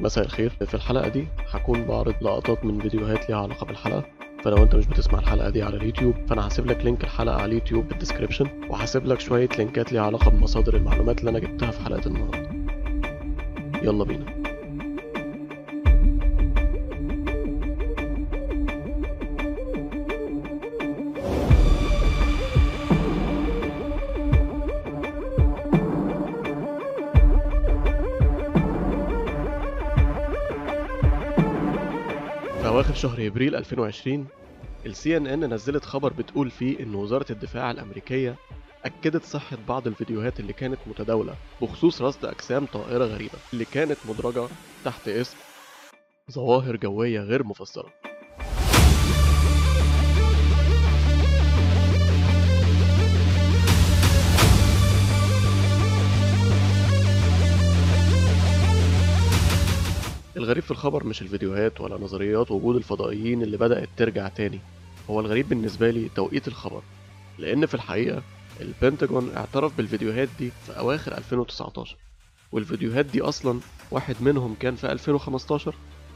[0.00, 0.50] مساء الخير.
[0.50, 4.04] في الحلقة دي هكون بعرض لقطات من فيديوهات ليها علاقة بالحلقة.
[4.44, 7.86] فلو انت مش بتسمع الحلقة دي على اليوتيوب فأنا هسيب لك link الحلقة على اليوتيوب
[7.86, 11.70] في ال description وهسيب لك شوية link ات ليها علاقة بمصادر المعلومات اللي أنا جبتها
[11.70, 12.50] في حلقة النهاردة
[13.82, 14.45] يلا بينا.
[32.96, 34.26] شهر إبريل 2020
[34.86, 38.36] السي ان ان نزلت خبر بتقول فيه إن وزارة الدفاع الأمريكية
[38.84, 44.48] أكدت صحة بعض الفيديوهات اللي كانت متداولة بخصوص رصد أجسام طائرة غريبة اللي كانت مدرجة
[44.84, 45.38] تحت اسم
[46.30, 48.05] ظواهر جوية غير مفسرة.
[60.36, 64.58] الغريب في الخبر مش الفيديوهات ولا نظريات وجود الفضائيين اللي بدأت ترجع تاني.
[65.10, 66.82] هو الغريب بالنسبة لي توقيت الخبر
[67.38, 68.22] لأن في الحقيقة
[68.60, 71.96] البنتاجون اعترف بالفيديوهات دي في أواخر 2019
[72.52, 73.60] والفيديوهات دي أصلا
[73.90, 75.74] واحد منهم كان في 2015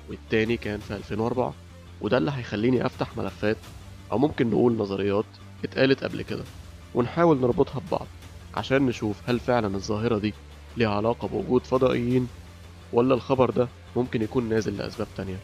[0.09, 1.55] والتاني كان في 2004
[2.01, 3.57] وده اللي هيخليني أفتح ملفات
[4.13, 5.25] أو ممكن نقول نظريات
[5.65, 6.43] اتقالت قبل كده
[6.95, 8.07] ونحاول نربطها ببعض
[8.55, 10.35] عشان نشوف هل فعلا الظاهرة دي
[10.77, 12.29] ليها علاقة بوجود فضائيين
[12.93, 15.37] ولا الخبر ده ممكن يكون نازل لأسباب تانية.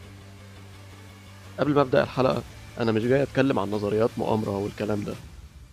[1.59, 2.43] قبل ما أبدأ الحلقة
[2.79, 5.13] أنا مش جاي أتكلم عن نظريات مؤامرة والكلام ده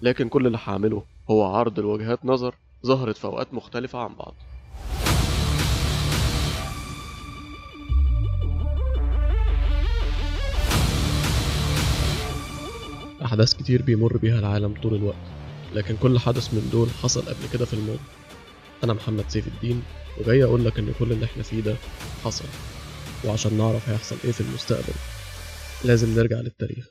[0.02, 2.54] لكن كل اللي هعمله هو عرض لوجهات نظر
[2.86, 4.34] ظهرت في أوقات مختلفة عن بعض.
[13.24, 15.16] أحداث كتير بيمر بيها العالم طول الوقت
[15.74, 17.98] لكن كل حدث من دول حصل قبل كده في الماضي.
[18.84, 19.82] أنا محمد سيف الدين
[20.20, 21.76] وجاي أقول لك إن كل اللي إحنا فيه ده
[22.24, 22.44] حصل
[23.24, 24.94] وعشان نعرف هيحصل إيه في المستقبل
[25.84, 26.86] لازم نرجع للتاريخ.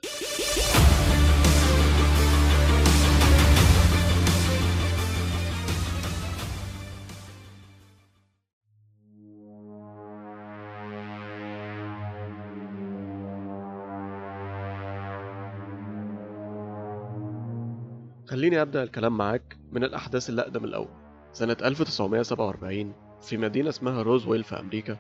[18.27, 21.02] خليني أبدأ الكلام معاك من الأحداث اللي أقدم الأول.
[21.33, 24.97] سنة 1947 في مدينة اسمها روزويل في أمريكا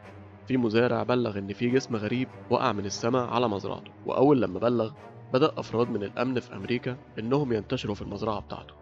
[0.47, 4.91] في مزارع بلغ إن في جسم غريب وقع من السماء على مزرعته وأول لما بلغ
[5.33, 8.73] بدأ أفراد من الأمن في أمريكا إنهم ينتشروا في المزرعة بتاعته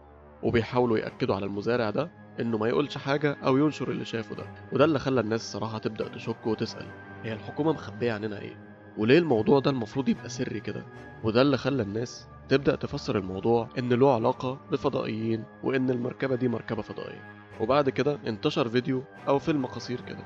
[0.44, 4.86] وبيحاولوا يأكدوا على المزارع ده إنه ما يقولش حاجة أو ينشر اللي شافه ده وده
[4.86, 6.88] اللي خلى الناس الصراحة تبدأ تشك وتسأل
[7.24, 8.58] هي الحكومة مخبية عننا إيه؟
[8.98, 10.86] وليه الموضوع ده المفروض يبقى سري كده؟
[11.24, 16.82] وده اللي خلى الناس تبدأ تفسر الموضوع إن له علاقة بفضائيين وإن المركبة دي مركبة
[16.82, 20.24] فضائية وبعد كده انتشر فيديو أو فيلم قصير كده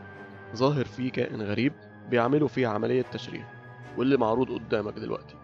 [0.56, 1.74] ظاهر فيه كائن غريب
[2.10, 3.54] بيعملوا فيه عملية تشريح
[3.98, 5.36] واللي معروض قدامك دلوقتي.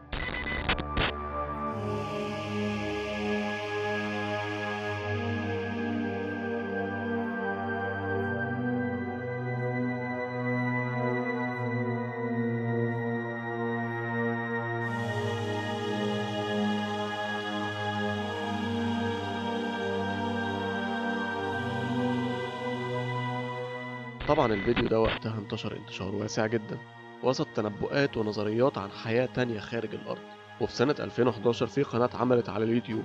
[24.31, 26.77] طبعا الفيديو ده وقتها انتشر انتشار واسع جدا
[27.23, 30.21] وسط تنبؤات ونظريات عن حياة تانية خارج الأرض.
[30.61, 33.03] وفي سنة 2011 في قناة عملت على اليوتيوب.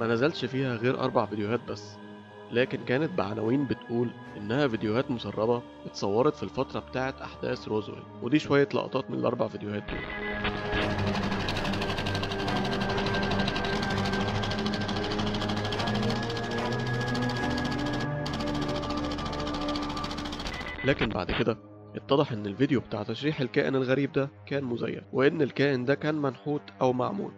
[0.00, 1.98] ما نزلش فيها غير أربع فيديوهات بس
[2.52, 8.68] لكن كانت بعناوين بتقول إنها فيديوهات مسربة اتصورت في الفترة بتاعة أحداث روزويل ودي شوية
[8.74, 10.04] لقطات من الأربع فيديوهات دول.
[20.90, 21.58] لكن بعد كده
[21.96, 26.62] اتضح إن الفيديو بتاع تشريح الكائن الغريب ده كان مزيف وإن الكائن ده كان منحوت
[26.80, 27.32] أو معمول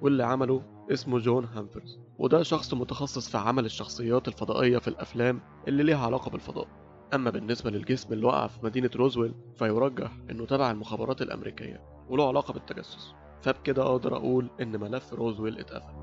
[0.00, 1.98] واللي عمله اسمه جون هامفرز.
[2.18, 6.68] وده شخص متخصص في عمل الشخصيات الفضائية في الأفلام اللي ليها علاقة بالفضاء.
[7.14, 12.52] أما بالنسبة للجسم اللي وقع في مدينة روزويل فيرجح إنه تبع المخابرات الأمريكية وله علاقة
[12.52, 13.14] بالتجسس.
[13.42, 15.94] فبكده أقدر أقول إن ملف روزويل اتقفل.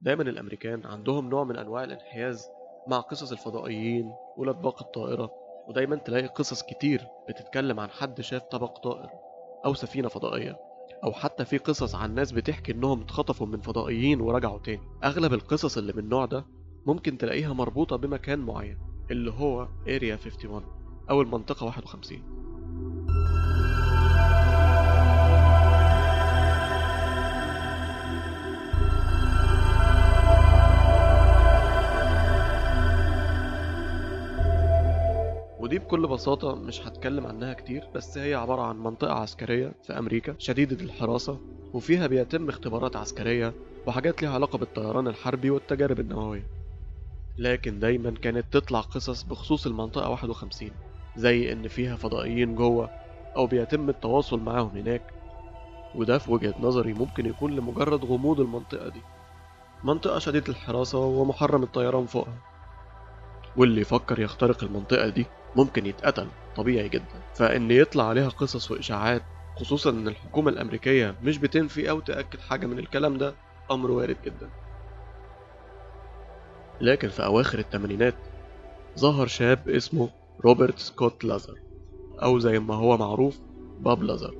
[0.00, 2.48] دايما الأمريكان عندهم نوع من أنواع الانحياز
[2.86, 5.30] مع قصص الفضائيين والأطباق الطائرة
[5.68, 9.10] ودايما تلاقي قصص كتير بتتكلم عن حد شاف طبق طائر
[9.64, 10.56] أو سفينة فضائية
[11.04, 14.80] أو حتى في قصص عن ناس بتحكي إنهم اتخطفوا من فضائيين ورجعوا تاني.
[15.04, 16.44] أغلب القصص اللي من النوع ده
[16.86, 18.78] ممكن تلاقيها مربوطة بمكان معين
[19.10, 20.64] اللي هو Area 51
[21.10, 22.41] أو المنطقة 51
[35.72, 40.34] ودي بكل بساطة مش هتكلم عنها كتير بس هي عبارة عن منطقة عسكرية في أمريكا
[40.38, 41.38] شديدة الحراسة
[41.72, 43.54] وفيها بيتم اختبارات عسكرية
[43.86, 46.46] وحاجات ليها علاقة بالطيران الحربي والتجارب النووية.
[47.38, 50.70] لكن دايما كانت تطلع قصص بخصوص المنطقة 51
[51.16, 52.90] زي إن فيها فضائيين جوه
[53.36, 55.02] أو بيتم التواصل معاهم هناك.
[55.94, 59.00] وده في وجهة نظري ممكن يكون لمجرد غموض المنطقة دي.
[59.84, 62.38] منطقة شديدة الحراسة ومحرم الطيران فوقها.
[63.56, 65.26] واللي يفكر يخترق المنطقة دي
[65.56, 67.22] ممكن يتقتل طبيعي جدا.
[67.34, 69.22] فإن يطلع عليها قصص وإشاعات
[69.56, 73.34] خصوصا إن الحكومة الأمريكية مش بتنفي أو تأكد حاجة من الكلام ده
[73.70, 74.50] أمر وارد جدا.
[76.80, 78.14] لكن في أواخر الثمانينات
[78.98, 80.08] ظهر شاب اسمه
[80.44, 81.54] روبرت سكوت لازر
[82.22, 83.38] أو زي ما هو معروف
[83.80, 84.34] باب لازر.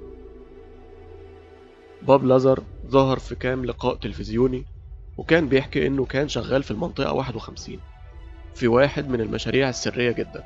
[2.02, 4.64] باب لازر ظهر في كام لقاء تلفزيوني
[5.18, 7.78] وكان بيحكي إنه كان شغال في المنطقة 51
[8.54, 10.44] في واحد من المشاريع السرية جدا.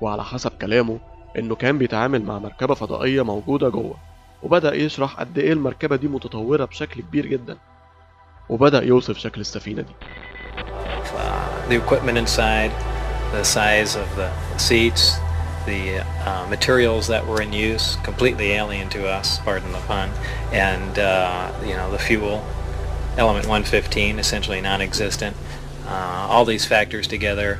[0.00, 0.98] وعلى حسب كلامه
[1.38, 3.96] إنه كان بيتعامل مع مركبة فضائية موجودة جوه
[4.42, 7.56] وبدأ يشرح قد إيه المركبة دي متطورة بشكل كبير جدا
[8.48, 9.92] وبدأ يوصف شكل السفينة دي
[11.14, 12.70] uh, the equipment inside,
[13.32, 15.16] the size of the seats,
[15.66, 20.10] the uh, materials that were in use, completely alien to us, pardon the pun,
[20.52, 22.44] and uh, you know the fuel,
[23.16, 25.36] element 115, essentially non-existent.
[25.86, 27.58] Uh, all these factors together,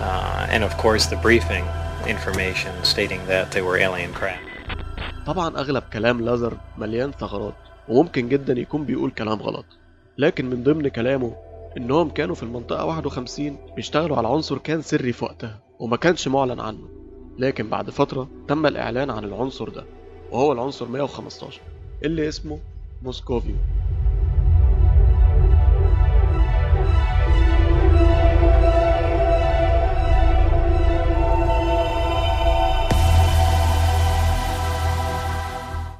[0.00, 1.64] uh, and of course the briefing
[2.06, 4.42] information stating that they were alien craft.
[5.26, 7.54] طبعا أغلب كلام لازر مليان ثغرات
[7.88, 9.64] وممكن جدا يكون بيقول كلام غلط.
[10.18, 11.36] لكن من ضمن كلامه
[11.76, 16.60] إنهم كانوا في المنطقة 51 بيشتغلوا على عنصر كان سري في وقتها وما كانش معلن
[16.60, 16.88] عنه.
[17.38, 19.84] لكن بعد فترة تم الإعلان عن العنصر ده
[20.30, 21.60] وهو العنصر 115
[22.04, 22.58] اللي اسمه
[23.02, 23.54] موسكوفيو.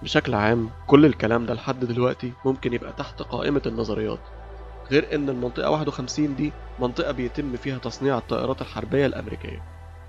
[0.02, 4.20] بشكل عام كل الكلام ده لحد دلوقتي ممكن يبقى تحت قائمة النظريات
[4.90, 9.62] غير إن المنطقة 51 دي منطقة بيتم فيها تصنيع الطائرات الحربية الأمريكية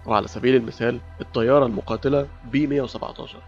[0.06, 3.42] وعلى سبيل المثال الطيارة المقاتلة بي 117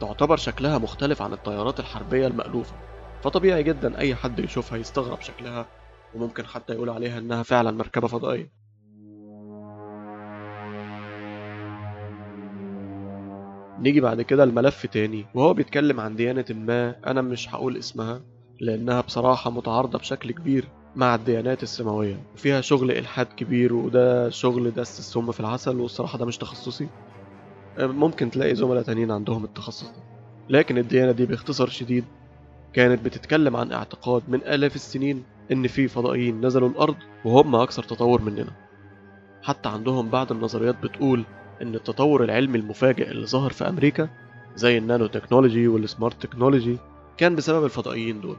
[0.00, 2.74] تعتبر شكلها مختلف عن الطيارات الحربية المألوفة
[3.22, 5.66] فطبيعي جدا أي حد يشوفها يستغرب شكلها
[6.14, 8.65] وممكن حتى يقول عليها إنها فعلا مركبة فضائية.
[13.80, 15.26] نيجي بعد كده لملف تاني.
[15.34, 18.20] وهو بيتكلم عن ديانة ما أنا مش هقول اسمها
[18.60, 22.22] لأنها بصراحة متعارضة بشكل كبير مع الديانات السماوية.
[22.34, 26.88] وفيها شغل إلحاد كبير وده شغل دس السم في العسل والصراحة ده مش تخصصي.
[27.78, 30.02] ممكن تلاقي زملاء تانيين عندهم التخصص ده.
[30.48, 32.04] لكن الديانة دي باختصار شديد
[32.72, 38.22] كانت بتتكلم عن اعتقاد من آلاف السنين إن في فضائيين نزلوا الأرض وهم أكثر تطور
[38.22, 38.52] مننا.
[39.42, 41.24] حتى عندهم بعض النظريات بتقول
[41.62, 44.08] إن التطور العلمي المفاجئ اللي ظهر في أمريكا
[44.54, 46.78] زي النانو تكنولوجي والسمارت تكنولوجي
[47.16, 48.36] كان بسبب الفضائيين دول.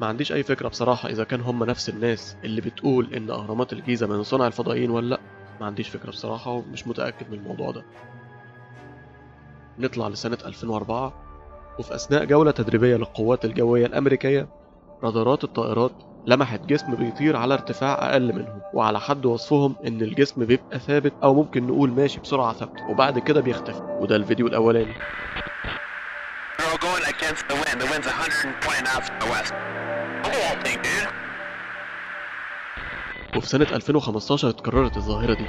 [0.00, 4.06] ما عنديش أي فكرة بصراحة إذا كان هم نفس الناس اللي بتقول إن أهرامات الجيزة
[4.06, 5.20] من صنع الفضائيين ولا لأ.
[5.60, 7.84] ما عنديش فكرة بصراحة ومش متأكد من الموضوع ده.
[9.78, 11.12] نطلع لسنة 2004
[11.78, 14.48] وفي أثناء جولة تدريبية للقوات الجوية الأمريكية
[15.02, 15.92] رادارات الطائرات
[16.28, 21.34] لمحت جسم بيطير على ارتفاع أقل منهم وعلى حد وصفهم إن الجسم بيبقى ثابت أو
[21.34, 24.94] ممكن نقول ماشي بسرعة ثابتة وبعد كده بيختفي وده الفيديو الأولاني
[26.58, 27.76] We're all going against the wind.
[27.82, 29.52] The wind's 120 knots from the west.
[30.22, 31.08] The whole thing, dude.
[33.36, 35.46] وفي سنة 2015 اتكررت الظاهرة دي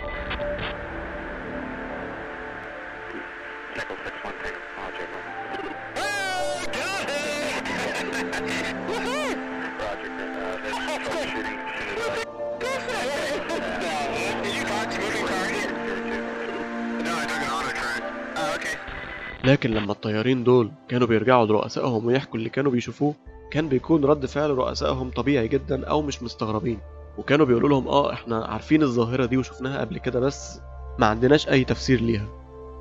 [19.50, 23.16] لكن لما الطيارين دول كانوا بيرجعوا لرؤسائهم ويحكوا اللي كانوا بيشوفوه
[23.52, 26.80] كان بيكون رد فعل رؤسائهم طبيعي جدا أو مش مستغربين.
[27.18, 30.60] وكانوا بيقولوا لهم آه إحنا عارفين الظاهرة دي وشفناها قبل كده بس
[31.00, 32.28] ما عندناش أي تفسير ليها.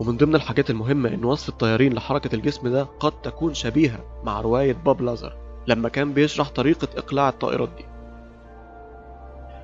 [0.00, 4.72] ومن ضمن الحاجات المهمة إن وصف الطيارين لحركة الجسم ده قد تكون شبيهة مع رواية
[4.72, 7.84] باب لازر لما كان بيشرح طريقة إقلاع الطائرات دي.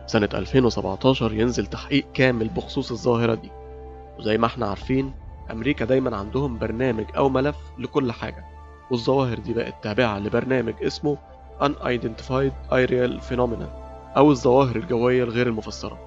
[0.07, 3.51] سنة 2017 ينزل تحقيق كامل بخصوص الظاهرة دي.
[4.19, 5.13] وزي ما إحنا عارفين
[5.51, 8.45] أمريكا دايما عندهم برنامج أو ملف لكل حاجة
[8.91, 11.19] والظواهر دي بقت تابعة لبرنامج اسمه
[11.61, 13.69] Unidentified Aerial Phenomena
[14.17, 15.99] أو الظواهر الجوية الغير المفسرة.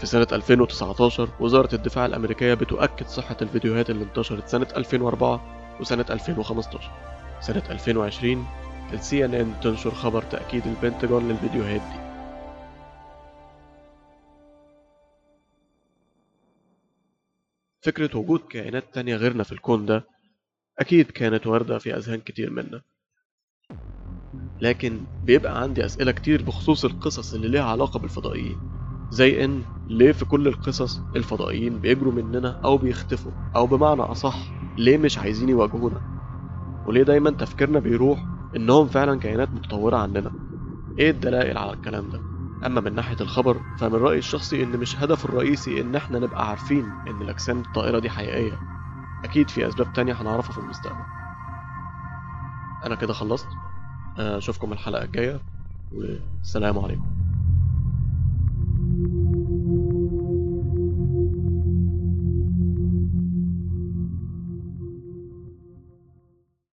[0.00, 5.40] في سنة 2019 وزارة الدفاع الأمريكية بتؤكد صحة الفيديوهات اللي انتشرت سنة 2004
[5.80, 6.90] وسنة 2015
[7.40, 8.46] سنة 2020
[8.92, 12.11] ال CNN تنشر خبر تأكيد البنتاجون للفيديوهات دي.
[17.84, 20.04] فكرة وجود كائنات تانية غيرنا في الكون ده
[20.78, 22.82] أكيد كانت واردة في أذهان كتير منا.
[24.60, 28.56] لكن بيبقى عندي أسئلة كتير بخصوص القصص اللي ليها علاقة بالفضائيين
[29.12, 34.36] زي إن ليه في كل القصص الفضائيين بيجروا مننا أو بيختفوا أو بمعنى أصح
[34.78, 36.00] ليه مش عايزين يواجهونا؟
[36.88, 38.24] وليه دايما تفكيرنا بيروح
[38.56, 40.32] إنهم فعلا كائنات متطورة عننا؟
[40.98, 42.31] إيه الدلائل على الكلام ده؟
[42.66, 46.98] أما من ناحية الخبر فمن رأيي الشخصي إن مش هدفه الرئيسي إن إحنا نبقى عارفين
[47.06, 48.62] إن الأجسام الطائرة دي حقيقية.
[49.24, 51.04] أكيد في أسباب تانية هنعرفها في المستقبل.
[52.84, 53.58] أنا كده خلصت.
[54.16, 55.40] أشوفكم الحلقة الجاية
[55.92, 57.11] والسلام عليكم.